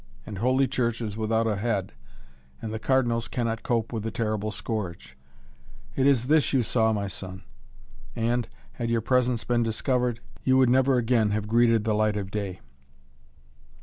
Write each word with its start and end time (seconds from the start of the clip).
And 0.25 0.39
Holy 0.39 0.67
Church 0.67 0.99
is 0.99 1.15
without 1.15 1.45
a 1.45 1.57
head, 1.57 1.93
and 2.59 2.73
the 2.73 2.79
cardinals 2.79 3.27
cannot 3.27 3.61
cope 3.61 3.93
with 3.93 4.01
the 4.01 4.09
terrible 4.09 4.49
scourge. 4.49 5.15
It 5.95 6.07
is 6.07 6.25
this 6.25 6.53
you 6.53 6.63
saw, 6.63 6.91
my 6.91 7.07
son, 7.07 7.43
and, 8.15 8.49
had 8.71 8.89
your 8.89 9.01
presence 9.01 9.43
been 9.43 9.61
discovered, 9.61 10.19
you 10.43 10.57
would 10.57 10.71
never 10.71 10.97
again 10.97 11.29
have 11.29 11.47
greeted 11.47 11.83
the 11.83 11.93
light 11.93 12.17
of 12.17 12.31
day." 12.31 12.61